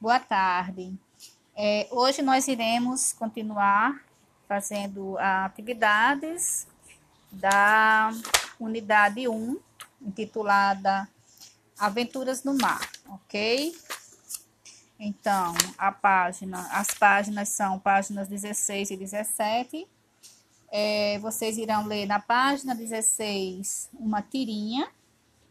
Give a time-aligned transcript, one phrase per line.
[0.00, 0.96] Boa tarde.
[1.56, 4.00] É, hoje nós iremos continuar
[4.46, 6.68] fazendo atividades
[7.32, 8.12] da
[8.60, 9.58] unidade 1,
[10.00, 11.08] intitulada
[11.76, 13.76] Aventuras no Mar, ok?
[15.00, 19.88] Então, a página, as páginas são páginas 16 e 17.
[20.70, 24.88] É, vocês irão ler na página 16 uma tirinha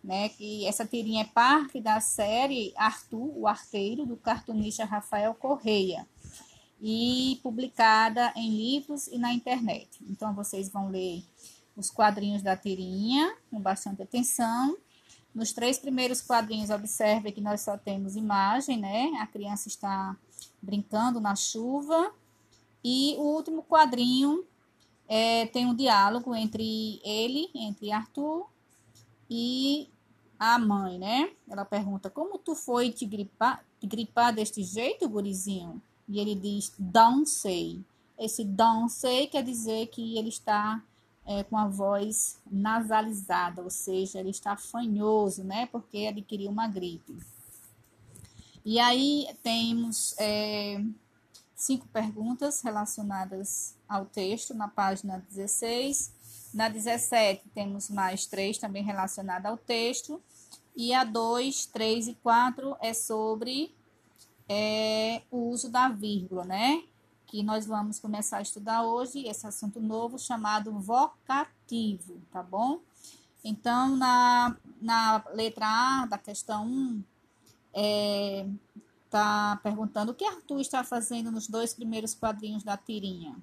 [0.08, 0.30] né?
[0.30, 6.08] Que essa tirinha é parte da série Arthur, o Arteiro, do cartunista Rafael Correia,
[6.82, 10.00] e publicada em livros e na internet.
[10.10, 11.22] Então, vocês vão ler
[11.76, 14.78] os quadrinhos da tirinha com bastante atenção.
[15.36, 19.12] Nos três primeiros quadrinhos, observe que nós só temos imagem, né?
[19.20, 20.16] A criança está
[20.62, 22.14] brincando na chuva.
[22.82, 24.46] E o último quadrinho
[25.06, 28.48] é, tem um diálogo entre ele, entre Arthur
[29.30, 29.90] e
[30.40, 31.32] a mãe, né?
[31.50, 35.82] Ela pergunta: Como tu foi te gripar, te gripar deste jeito, gurizinho?
[36.08, 37.80] E ele diz: Don't say.
[38.18, 40.82] Esse don't say quer dizer que ele está
[41.26, 45.68] é, com a voz nasalizada, ou seja, ele está fanhoso, né?
[45.68, 47.16] Porque adquiriu uma gripe.
[48.66, 50.84] E aí temos é,
[51.56, 56.12] cinco perguntas relacionadas ao texto na página 16.
[56.58, 60.20] Na 17, temos mais três também relacionadas ao texto.
[60.76, 63.76] E a 2, 3 e 4 é sobre
[64.50, 66.82] é, o uso da vírgula, né?
[67.28, 72.80] Que nós vamos começar a estudar hoje, esse assunto novo chamado vocativo, tá bom?
[73.44, 77.04] Então, na, na letra A da questão 1,
[77.76, 78.48] é,
[79.12, 83.36] tá perguntando o que Arthur está fazendo nos dois primeiros quadrinhos da tirinha.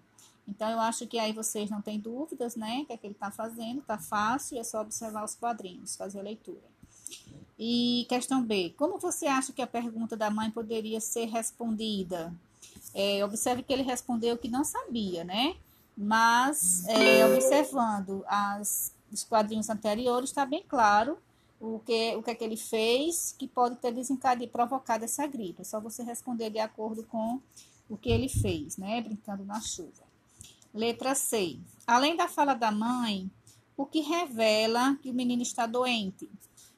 [0.46, 2.80] Então, eu acho que aí vocês não têm dúvidas, né?
[2.82, 6.20] O que é que ele está fazendo, tá fácil, é só observar os quadrinhos, fazer
[6.20, 6.74] a leitura.
[7.58, 12.32] E questão B, como você acha que a pergunta da mãe poderia ser respondida?
[12.92, 15.56] É, observe que ele respondeu que não sabia, né?
[15.96, 21.18] Mas, é, observando as, os quadrinhos anteriores, está bem claro
[21.60, 25.62] o que, o que é que ele fez que pode ter desencadeado, provocado essa gripe.
[25.62, 27.40] É só você responder de acordo com
[27.88, 29.00] o que ele fez, né?
[29.00, 30.13] Brincando na chuva.
[30.74, 31.60] Letra C.
[31.86, 33.30] Além da fala da mãe,
[33.76, 36.28] o que revela que o menino está doente?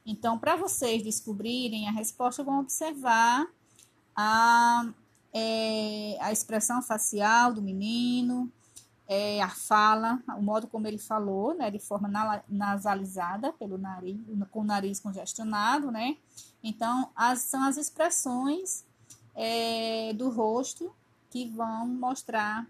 [0.04, 3.46] Então, para vocês descobrirem a resposta, vão observar
[4.14, 4.88] a,
[5.32, 8.52] é, a expressão facial do menino,
[9.08, 12.08] é, a fala, o modo como ele falou, né, de forma
[12.48, 14.18] nasalizada pelo nariz,
[14.50, 16.16] com o nariz congestionado, né?
[16.62, 18.84] Então, as, são as expressões
[19.34, 20.92] é, do rosto
[21.30, 22.66] que vão mostrar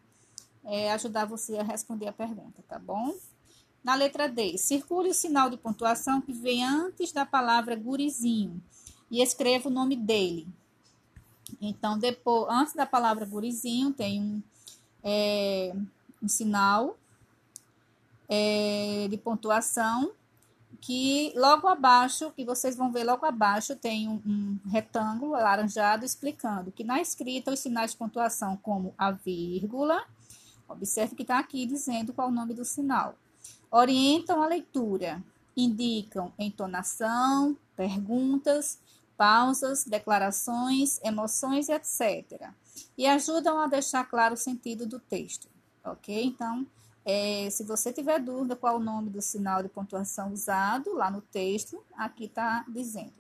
[0.67, 3.15] é, ajudar você a responder a pergunta, tá bom?
[3.83, 8.61] Na letra D, circule o sinal de pontuação que vem antes da palavra gurizinho
[9.11, 10.47] e escreva o nome dele.
[11.61, 14.43] Então, depois, antes da palavra gurizinho, tem um,
[15.05, 15.73] é,
[16.21, 16.99] um sinal
[18.29, 20.11] é, de pontuação
[20.81, 26.73] que logo abaixo, que vocês vão ver logo abaixo, tem um, um retângulo alaranjado explicando
[26.73, 30.05] que na escrita os sinais de pontuação, como a vírgula,
[30.69, 33.17] Observe que está aqui dizendo qual o nome do sinal.
[33.71, 35.23] Orientam a leitura,
[35.57, 38.79] indicam entonação, perguntas,
[39.17, 42.51] pausas, declarações, emoções, etc.
[42.97, 45.49] E ajudam a deixar claro o sentido do texto,
[45.85, 46.25] ok?
[46.25, 46.67] Então,
[47.05, 51.21] é, se você tiver dúvida qual o nome do sinal de pontuação usado lá no
[51.21, 53.15] texto, aqui está dizendo.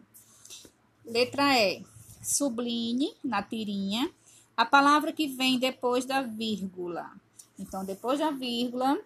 [1.05, 1.85] Letra E.
[2.21, 4.11] Subline na tirinha
[4.56, 7.12] a palavra que vem depois da vírgula.
[7.59, 8.99] Então, depois da vírgula,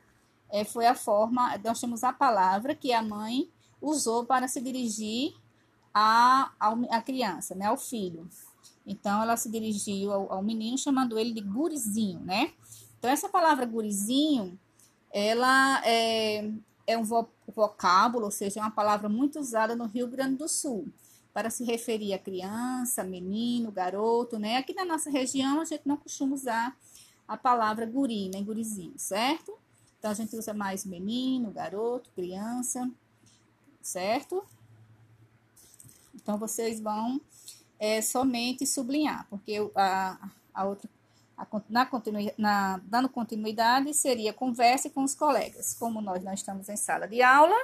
[0.50, 3.48] é, foi a forma, nós temos a palavra que a mãe
[3.80, 5.34] usou para se dirigir
[5.94, 6.52] à,
[6.90, 8.28] a criança, né, ao filho.
[8.86, 12.52] Então, ela se dirigiu ao, ao, menino chamando ele de gurizinho, né?
[12.98, 14.58] Então, essa palavra gurizinho,
[15.12, 16.50] ela é,
[16.86, 17.04] é um
[17.54, 20.88] vocábulo, ou seja, é uma palavra muito usada no Rio Grande do Sul,
[21.32, 24.56] para se referir a criança, menino, garoto, né?
[24.56, 26.76] Aqui na nossa região, a gente não costuma usar
[27.30, 28.42] a palavra guri, né?
[28.42, 29.56] Gurizinho, certo?
[29.96, 32.90] Então, a gente usa mais menino, garoto, criança,
[33.80, 34.44] certo?
[36.12, 37.20] Então, vocês vão
[37.78, 40.90] é, somente sublinhar, porque a, a outra,
[41.38, 45.72] a, na continui, na, dando continuidade, seria converse com os colegas.
[45.74, 47.54] Como nós não estamos em sala de aula,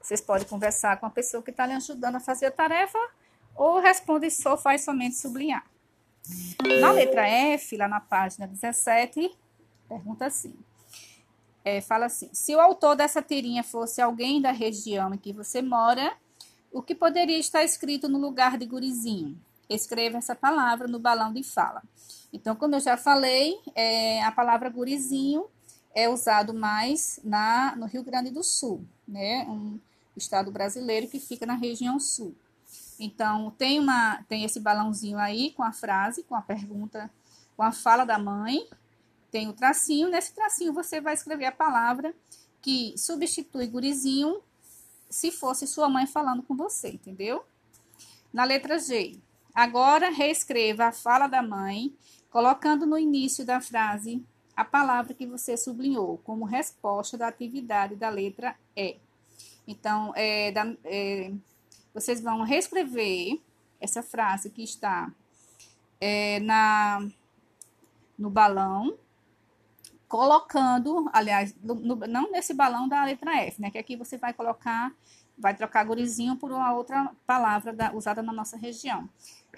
[0.00, 2.98] vocês podem conversar com a pessoa que está lhe ajudando a fazer a tarefa,
[3.54, 5.70] ou responde só, faz somente sublinhar.
[6.80, 9.30] Na letra F, lá na página 17,
[9.88, 10.54] pergunta assim.
[11.64, 15.62] É, fala assim: se o autor dessa tirinha fosse alguém da região em que você
[15.62, 16.16] mora,
[16.72, 19.38] o que poderia estar escrito no lugar de gurizinho?
[19.74, 21.82] escreva essa palavra no balão de fala.
[22.32, 25.46] Então, como eu já falei, é, a palavra gurizinho
[25.94, 29.44] é usado mais na, no Rio Grande do Sul, né?
[29.48, 29.78] Um
[30.16, 32.34] estado brasileiro que fica na região sul.
[33.04, 37.10] Então, tem, uma, tem esse balãozinho aí com a frase, com a pergunta,
[37.56, 38.64] com a fala da mãe,
[39.28, 40.08] tem o tracinho.
[40.08, 42.14] Nesse tracinho, você vai escrever a palavra
[42.60, 44.40] que substitui gurizinho
[45.10, 47.44] se fosse sua mãe falando com você, entendeu?
[48.32, 49.18] Na letra G.
[49.52, 51.92] Agora, reescreva a fala da mãe,
[52.30, 54.24] colocando no início da frase
[54.54, 58.96] a palavra que você sublinhou como resposta da atividade da letra E.
[59.66, 61.32] Então, é, da, é,
[61.94, 63.40] vocês vão reescrever
[63.80, 65.10] essa frase que está
[66.00, 67.06] é, na,
[68.18, 68.96] no balão,
[70.08, 73.70] colocando, aliás, no, não nesse balão da letra F, né?
[73.70, 74.92] Que aqui você vai colocar,
[75.38, 79.08] vai trocar gurizinho por uma outra palavra da, usada na nossa região.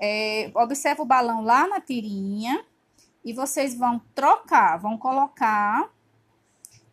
[0.01, 2.65] É, observa o balão lá na tirinha
[3.25, 5.91] e vocês vão trocar, vão colocar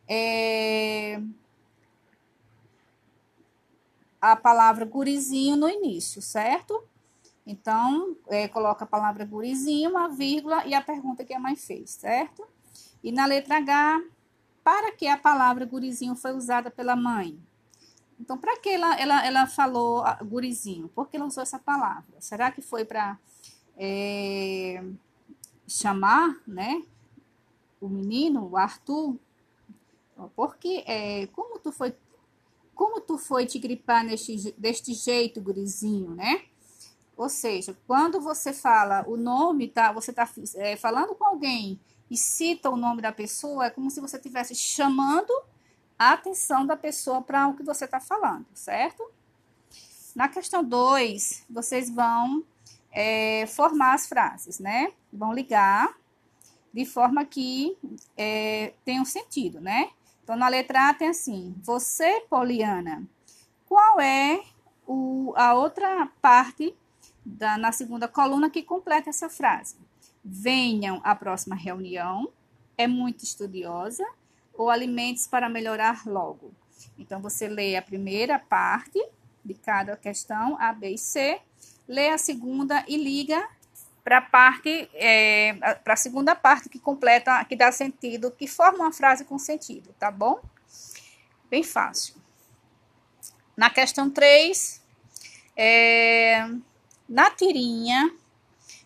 [0.08, 1.22] é,
[4.22, 6.84] a palavra gurizinho no início, certo?
[7.46, 11.90] Então, é, coloca a palavra gurizinho, uma vírgula e a pergunta que a mãe fez,
[11.90, 12.48] certo?
[13.04, 14.04] E na letra H,
[14.64, 17.38] para que a palavra gurizinho foi usada pela mãe?
[18.20, 20.88] Então, para que ela, ela, ela falou gurizinho?
[20.90, 22.14] Por que ela usou essa palavra?
[22.20, 23.18] Será que foi para
[23.76, 24.84] é,
[25.68, 26.84] chamar, né?
[27.82, 29.18] O menino, o Arthur?
[30.36, 31.96] Porque, é, como tu foi
[32.82, 36.46] como tu foi te gripar neste, deste jeito, gurizinho, né?
[37.16, 39.92] Ou seja, quando você fala o nome, tá?
[39.92, 41.80] Você tá é, falando com alguém
[42.10, 45.32] e cita o nome da pessoa, é como se você estivesse chamando
[45.96, 49.08] a atenção da pessoa para o que você está falando, certo?
[50.16, 52.44] Na questão 2, vocês vão
[52.92, 54.92] é, formar as frases, né?
[55.14, 55.96] Vão ligar
[56.74, 57.78] de forma que
[58.18, 59.92] é, tenham sentido, né?
[60.24, 63.04] Então, na letra A tem assim: Você, Poliana,
[63.68, 64.42] qual é
[64.88, 66.76] o, a outra parte
[67.26, 69.78] da, na segunda coluna que completa essa frase?
[70.24, 72.30] Venham à próxima reunião,
[72.78, 74.06] é muito estudiosa,
[74.54, 76.52] ou alimentos para melhorar logo.
[76.98, 79.04] Então, você lê a primeira parte
[79.44, 81.42] de cada questão, A, B e C,
[81.88, 83.48] lê a segunda e liga
[84.04, 85.54] para a parte, é,
[85.84, 89.94] para a segunda parte que completa, que dá sentido, que forma uma frase com sentido,
[90.00, 90.42] tá bom?
[91.50, 92.16] Bem fácil.
[93.56, 94.82] Na questão 3,
[95.56, 96.50] é,
[97.08, 98.12] na tirinha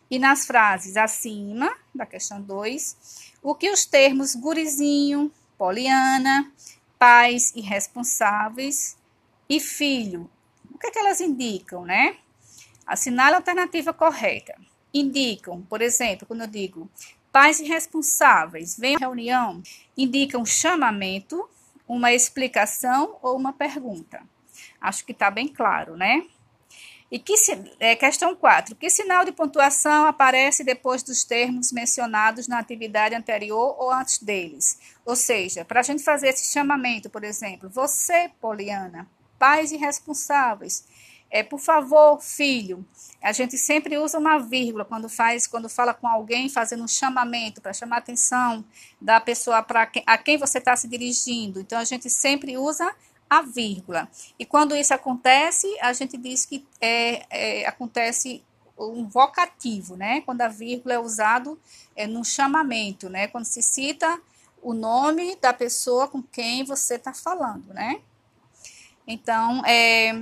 [0.10, 6.52] e nas frases acima da questão 2, o que os termos gurizinho, poliana,
[7.00, 8.98] pais irresponsáveis
[9.48, 10.30] e filho,
[10.74, 12.18] o que, é que elas indicam, né?
[12.86, 14.56] Assinale a alternativa correta
[15.00, 16.90] indicam, por exemplo, quando eu digo
[17.32, 19.62] pais irresponsáveis, vem à reunião,
[19.98, 21.50] indicam chamamento,
[21.86, 24.24] uma explicação ou uma pergunta.
[24.80, 26.26] Acho que está bem claro, né?
[27.12, 27.34] E que
[27.80, 28.76] é, questão 4.
[28.76, 34.80] Que sinal de pontuação aparece depois dos termos mencionados na atividade anterior ou antes deles?
[35.06, 39.08] Ou seja, para a gente fazer esse chamamento, por exemplo, você, Poliana,
[39.38, 40.86] pais irresponsáveis,
[41.36, 42.86] é, por favor, filho.
[43.22, 47.60] A gente sempre usa uma vírgula quando faz, quando fala com alguém, fazendo um chamamento
[47.60, 48.64] para chamar a atenção
[49.02, 51.60] da pessoa para a quem você está se dirigindo.
[51.60, 52.90] Então a gente sempre usa
[53.30, 54.08] a vírgula.
[54.40, 58.42] E quando isso acontece, a gente diz que é, é, acontece
[58.80, 60.22] um vocativo, né?
[60.22, 61.60] Quando a vírgula é usado
[61.98, 63.28] é, no chamamento, né?
[63.28, 64.22] Quando se cita
[64.62, 68.00] o nome da pessoa com quem você está falando, né?
[69.06, 70.14] Então, é,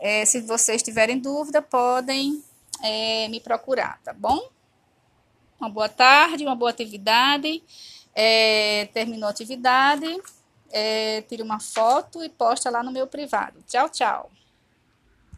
[0.00, 2.42] é, se vocês tiverem dúvida, podem
[2.82, 4.48] é, me procurar, tá bom?
[5.60, 7.62] Uma boa tarde, uma boa atividade.
[8.14, 10.06] É, terminou a atividade,
[10.70, 13.62] é, tire uma foto e posta lá no meu privado.
[13.66, 14.30] Tchau, tchau.